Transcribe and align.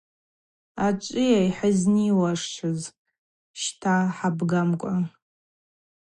Ачӏвыйа 0.85 1.39
йхӏызниуашыз, 1.47 2.81
щта, 3.61 3.95
хӏабгамкӏва. 4.15 4.93